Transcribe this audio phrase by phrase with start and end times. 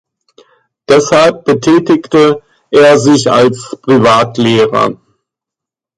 [0.89, 4.97] Deshalb betätigte er sich als Privatlehrer.